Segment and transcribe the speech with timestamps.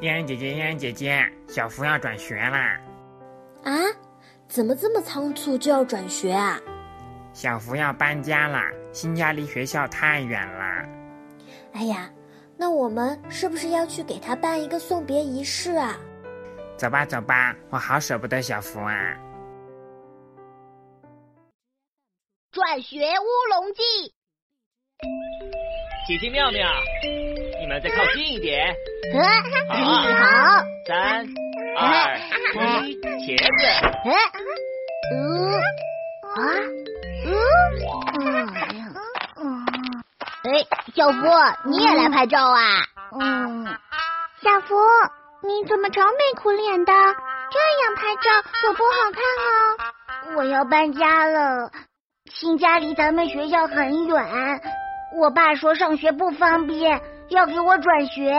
[0.00, 2.80] 嫣然姐姐，嫣然姐姐，小福要转学啦！
[3.62, 3.72] 啊？
[4.46, 6.60] 怎么这么仓促就要转学啊？
[7.32, 10.88] 小福要搬家啦，新家离学校太远了。
[11.72, 12.10] 哎呀，
[12.56, 15.96] 那我们是不是要去给他办一个送别仪式啊？
[16.76, 19.16] 走吧，走吧，我好舍不得小福啊！
[22.52, 23.82] 转学乌龙记，
[26.06, 26.68] 姐姐妙妙，
[27.02, 27.23] 你
[27.74, 28.72] 们再靠近一点。
[29.12, 31.26] 好，好，三
[31.76, 32.16] 二
[32.86, 33.66] 一，茄子。
[35.12, 35.14] 嗯，
[36.34, 36.38] 啊，
[37.26, 37.32] 嗯，
[39.40, 39.44] 嗯，
[40.44, 40.48] 哎，
[40.94, 41.18] 小福，
[41.64, 42.60] 你也来拍照啊？
[43.20, 43.66] 嗯，
[44.40, 44.76] 小福，
[45.42, 46.92] 你怎么愁眉苦脸的？
[46.92, 49.20] 这样拍照可不好看
[49.50, 50.36] 哦。
[50.36, 51.72] 我要搬家了。
[52.32, 54.16] 新家离咱们学校很远，
[55.16, 58.34] 我爸说上学不方便，要给我转学。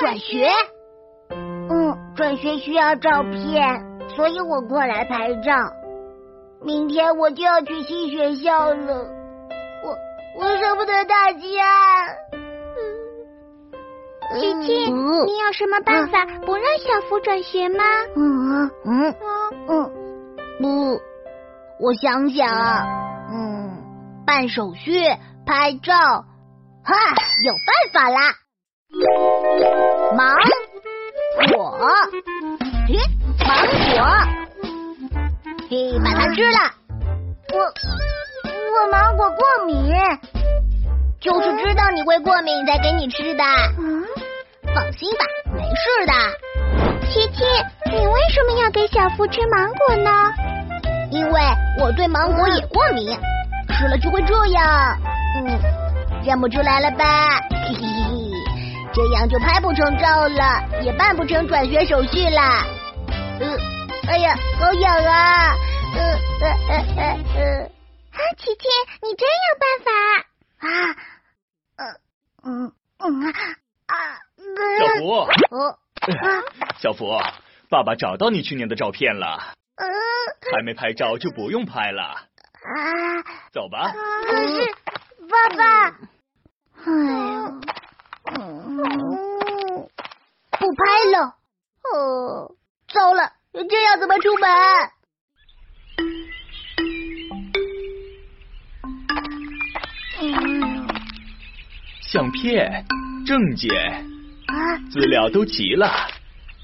[0.00, 0.48] 转学？
[1.30, 3.84] 嗯，转学需要照片，
[4.16, 5.52] 所以我过来拍照。
[6.62, 9.06] 明天我就要去新学校了，
[9.84, 9.98] 我
[10.38, 11.38] 我舍不得大家。
[14.34, 17.84] 琪琪，你有什么办法不让小福转学吗？
[18.16, 19.14] 嗯嗯
[19.68, 19.90] 嗯，
[20.58, 21.00] 不，
[21.80, 22.48] 我想想。
[23.30, 23.70] 嗯
[24.24, 25.02] 办手续、
[25.44, 25.94] 拍照，
[26.84, 26.94] 哈，
[27.44, 28.20] 有办法啦！
[30.16, 30.36] 芒
[31.52, 31.78] 果，
[32.86, 32.96] 咦，
[33.46, 34.00] 芒果，
[35.68, 36.58] 嘿，把它吃了。
[37.52, 37.58] 我
[38.72, 39.92] 我芒果过敏，
[41.20, 43.44] 就是知道你会过敏才给你吃的。
[44.74, 46.12] 放心吧，没事的。
[47.08, 47.44] 琪琪，
[47.90, 50.10] 你为什么要给小福吃芒果呢？
[51.10, 51.40] 因为
[51.80, 53.18] 我对芒果也过敏。
[53.74, 54.98] 吃了就会这样，
[55.34, 57.40] 嗯，认不出来了吧？
[57.50, 58.30] 嘿嘿嘿，
[58.92, 62.40] 这样就拍不成照了，也办不成转学手续了。
[63.40, 63.56] 呃，
[64.08, 65.54] 哎呀，好痒啊！
[65.94, 66.00] 呃
[66.40, 67.02] 呃呃呃
[67.36, 67.62] 呃，
[68.12, 68.68] 啊，琪琪，
[69.02, 69.90] 你真有办法
[70.68, 70.96] 啊！
[71.76, 71.80] 嗯
[72.44, 73.32] 嗯嗯
[73.86, 73.94] 啊！
[74.78, 75.10] 小福，
[75.50, 75.78] 哦，
[76.78, 77.18] 小福，
[77.68, 79.54] 爸爸找到你去年的照片了。
[79.76, 79.88] 嗯，
[80.52, 82.02] 还没拍照就不用拍了。
[82.02, 82.70] 啊，
[83.52, 83.92] 走吧。
[84.24, 84.74] 可是，
[85.32, 85.64] 爸爸，
[86.84, 87.48] 哎呀，
[90.50, 91.34] 不拍了。
[91.94, 92.54] 哦，
[92.92, 94.50] 糟了，这要怎么出门？
[102.02, 102.84] 相片、
[103.26, 103.70] 证件、
[104.46, 105.90] 啊，资料都齐了。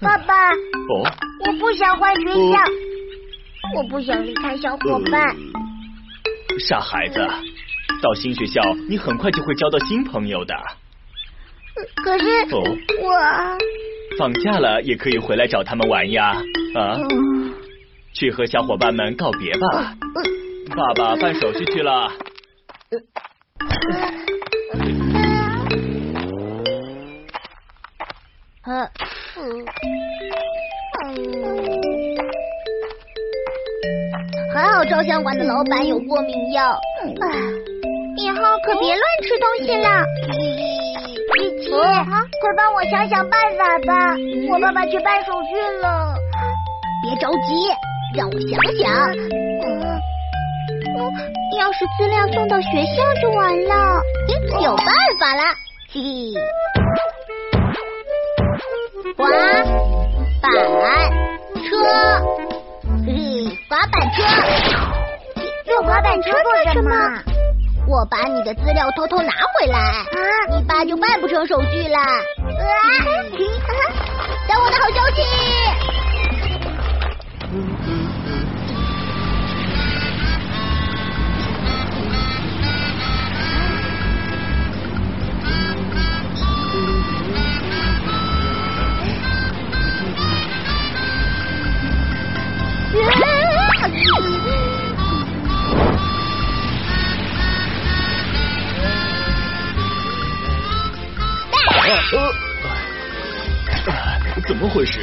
[0.00, 1.04] 爸爸，哦，
[1.46, 2.60] 我不想换学校，
[3.74, 5.36] 我不想离开小伙伴。
[6.60, 7.18] 傻孩子，
[8.02, 10.54] 到新学校你很快就会交到新朋友的。
[12.04, 12.24] 可是
[12.54, 12.68] 我
[14.18, 16.34] 放假了也可以回来找他们玩呀，
[16.74, 16.98] 啊，
[18.12, 19.96] 去和小伙伴们告别吧。
[20.76, 22.12] 爸爸办手续去了。
[28.64, 28.88] 嗯
[34.54, 36.78] 还好照相馆的老板有过敏药，
[38.22, 39.88] 以后可别乱吃东西了。
[41.34, 44.14] 琪琪，快帮我想想办法吧，
[44.52, 46.14] 我爸爸去办手续了。
[47.02, 47.68] 别着急，
[48.16, 48.82] 让我想想。
[49.66, 50.00] 嗯
[51.58, 54.00] 要是资料送到学校就完了。
[54.62, 54.86] 有办
[55.18, 55.42] 法了，
[55.92, 56.32] 嘿，
[59.16, 59.28] 滑
[60.40, 60.50] 板
[61.62, 61.70] 车。
[63.04, 63.08] 嘿
[63.68, 64.22] 滑板车，
[65.66, 66.90] 用滑板车做什么？
[67.86, 71.98] 我把你的资料偷偷拿回来，啊，你爸就办不成手续了。
[71.98, 72.14] 啊，
[74.48, 75.61] 等我的好消息。
[104.82, 104.98] 怎么回事？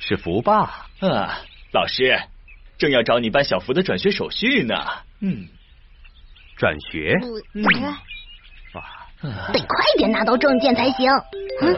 [0.00, 1.38] 是福爸啊，
[1.72, 2.20] 老师，
[2.76, 4.74] 正要找你办小福的转学手续呢。
[5.20, 5.46] 嗯，
[6.56, 7.14] 转学？
[7.54, 7.62] 嗯，
[8.74, 8.82] 哇，
[9.22, 11.08] 得快点拿到证件才行。
[11.62, 11.72] 嗯，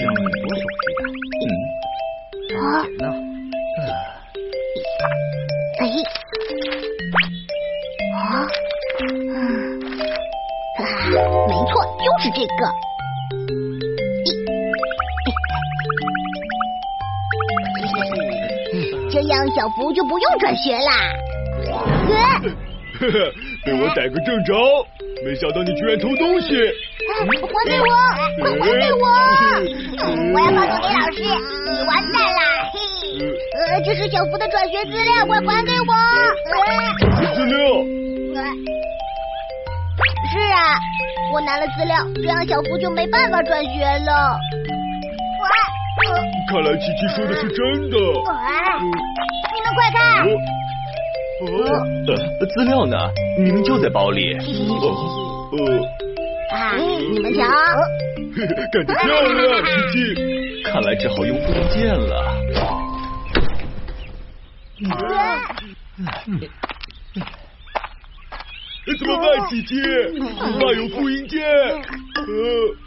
[0.00, 1.02] 要很多手续的。
[1.42, 1.50] 嗯，
[2.56, 2.64] 啊，
[8.96, 9.02] 啊，
[11.48, 12.48] 没错，就是这个。
[19.10, 21.12] 这样小福就不用转学啦。
[22.98, 23.32] 呵呵，
[23.64, 24.54] 被我逮个正着，
[25.22, 26.56] 没想到你居然偷东西。
[27.06, 27.86] 还给我，
[28.40, 29.04] 快还给我！
[30.32, 32.40] 我要告诉李老师，你完蛋啦！
[32.72, 32.74] 嘿，
[33.58, 35.92] 呃，这是小福的转学资料，快还给我！
[37.34, 38.05] 资料。
[38.36, 38.42] 是
[40.52, 40.76] 啊，
[41.32, 44.38] 我拿了资料，这样小福就没办法转学了。
[46.48, 47.96] 看来琪琪说的是真的。
[47.96, 50.26] 你们快看！
[51.46, 51.48] 呃，
[52.54, 52.96] 资料呢？
[53.38, 54.34] 明明就在包里。
[54.34, 54.38] 呃，
[56.56, 57.42] 啊，你们瞧，
[58.72, 60.14] 干得漂亮，琪琪！
[60.64, 62.34] 看来只好用复印件了。
[68.98, 69.74] 怎么办，琪琪？
[70.58, 71.44] 怕有复印件。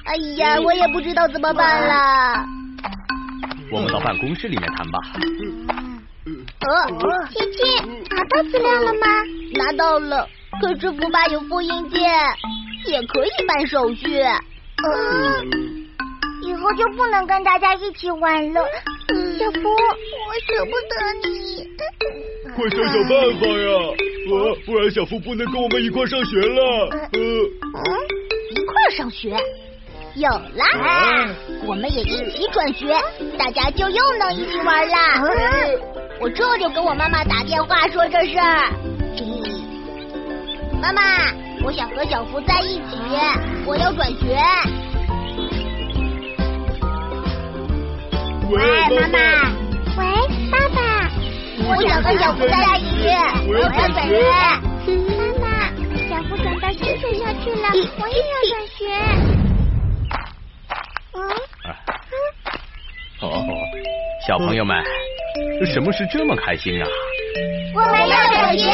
[0.06, 2.46] 哎呀，我也不知道怎么办了。
[3.72, 5.00] 我们到办公室里面谈吧。
[6.62, 9.07] 呃，琪琪，拿到资料了吗？
[9.56, 10.28] 拿到了，
[10.62, 12.02] 可是福爸有复印件，
[12.86, 14.19] 也可以办手续。
[14.22, 15.44] 呃，
[16.44, 18.62] 以后就不能跟大家一起玩了。
[19.38, 21.68] 小福，我舍不得你。
[22.56, 23.69] 快想想办法呀！
[24.31, 26.90] 呃，不然小福不能跟我们一块上学了。
[27.14, 27.20] 呃，
[28.52, 29.36] 一块上学？
[30.16, 31.30] 有啦，
[31.66, 32.96] 我们也一起转学，
[33.38, 35.24] 大家就又能一起玩啦。
[36.20, 38.70] 我这就给我妈妈打电话说这事儿。
[40.81, 41.02] 妈妈，
[41.64, 42.98] 我想和小福在一起，
[43.66, 44.38] 我要转学。
[48.50, 49.59] 喂，妈妈。
[51.69, 53.07] 我想和小福在一起，
[53.48, 54.01] 我要转学。
[55.16, 55.69] 妈妈，
[56.10, 57.69] 小福转到新学校去了，
[58.00, 58.80] 我也要转学。
[63.21, 63.45] 哦，
[64.27, 64.83] 小朋友们，
[65.71, 66.88] 什么事这么开心啊？
[67.75, 68.68] 我们要转学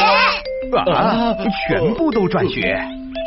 [0.74, 1.36] 啊！
[1.68, 2.78] 全部都转学。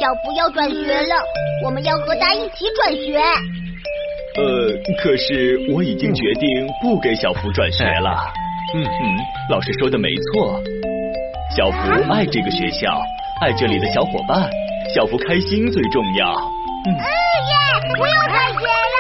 [0.02, 1.16] 小福要转学了，
[1.64, 3.20] 我们要和他一起转学。
[4.36, 4.72] 呃，
[5.04, 8.18] 可是我已经决定不给小福转学了。
[8.76, 9.18] 嗯嗯，
[9.50, 10.62] 老师说的没错，
[11.58, 13.02] 小福爱这个学校，
[13.42, 14.48] 爱这里的小伙伴，
[14.94, 16.28] 小福开心最重要。
[16.86, 17.02] 嗯耶！
[17.98, 18.98] 不用转学了。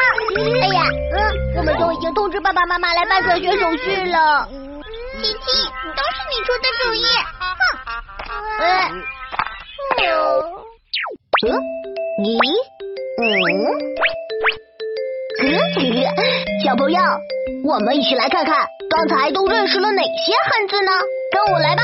[0.59, 0.83] 哎呀，
[1.13, 1.17] 嗯，
[1.57, 4.47] 我们都已经通知爸爸妈妈来办转学手续了。
[5.21, 5.37] 琪琪，
[5.95, 7.03] 都是你出的主意。
[7.37, 7.61] 哼。
[8.61, 8.67] 嗯。
[11.45, 11.47] 嗯？
[12.23, 12.37] 你？
[13.21, 13.23] 嗯？
[16.65, 16.99] 小朋友，
[17.65, 20.91] 我们一起来看看刚才都认识了哪些汉字呢？
[21.31, 21.83] 跟我来吧。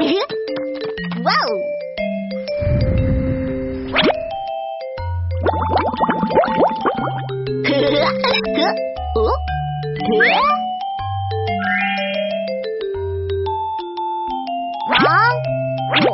[1.24, 1.50] 哇哦！
[7.68, 7.70] 呵，
[9.16, 9.18] 哦，
[10.08, 10.20] 呵，
[15.04, 15.04] 芒
[16.02, 16.08] 果，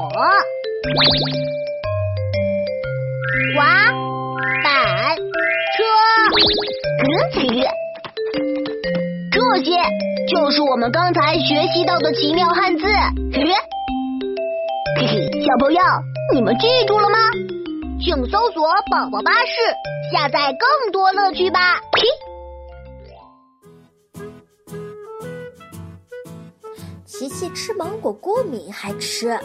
[3.54, 3.58] 滑
[4.64, 4.66] 板
[5.76, 5.78] 车，
[9.56, 9.70] 这些
[10.28, 12.84] 就是我们刚才学习到的奇妙汉字。
[13.32, 13.42] 嘿
[15.06, 15.80] 嘿，小朋友，
[16.34, 17.16] 你们记住了吗？
[17.98, 19.56] 请搜索“宝宝巴士”，
[20.12, 21.80] 下载更多乐趣吧。
[27.06, 29.40] 琪琪吃芒果过敏还吃？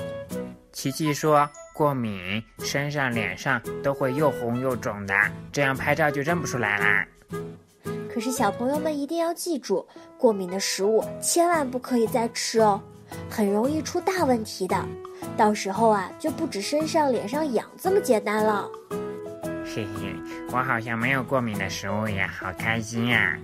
[0.73, 5.13] 琪琪说过敏，身上、脸上都会又红又肿的，
[5.53, 7.05] 这样拍照就认不出来啦。
[8.13, 9.85] 可是小朋友们一定要记住，
[10.17, 12.81] 过敏的食物千万不可以再吃哦，
[13.29, 14.83] 很容易出大问题的。
[15.37, 18.69] 到时候啊，就不止身上、脸上痒这么简单了。
[19.63, 20.13] 嘿嘿，
[20.51, 23.37] 我好像没有过敏的食物呀，好开心呀！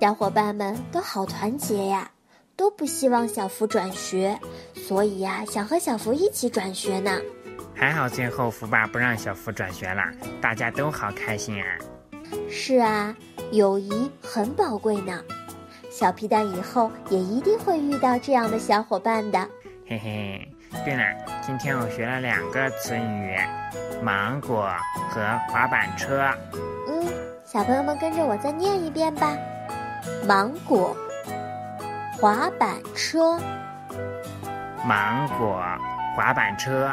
[0.00, 2.10] 小伙伴们都好团结呀。
[2.56, 4.40] 都不希望小福转学，
[4.74, 7.20] 所以呀，想和小福一起转学呢。
[7.74, 10.02] 还好最后福爸不让小福转学了，
[10.40, 11.76] 大家都好开心啊。
[12.48, 13.14] 是啊，
[13.52, 15.22] 友谊很宝贵呢。
[15.90, 19.38] 小皮蛋以后也一定会遇到这样的小伙伴的。
[19.88, 20.48] 嘿嘿，
[20.84, 21.02] 对了，
[21.40, 23.36] 今天我学了两个词语：
[24.02, 24.70] 芒果
[25.10, 26.28] 和滑板车。
[26.88, 27.06] 嗯，
[27.44, 29.36] 小朋友们跟着我再念一遍吧。
[30.26, 30.96] 芒果。
[32.18, 33.38] 滑板车，
[34.86, 35.62] 芒果，
[36.16, 36.90] 滑板车。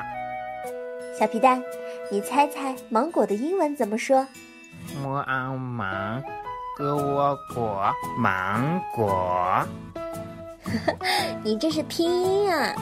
[1.17, 1.63] 小皮蛋，
[2.11, 4.27] 你猜猜芒果的英文怎么说？
[5.01, 6.21] 摸啊芒，
[6.75, 9.63] 哥窝果，芒果。
[11.43, 12.73] 你这是拼音啊，